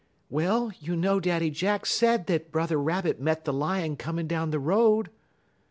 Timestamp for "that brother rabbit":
2.25-3.19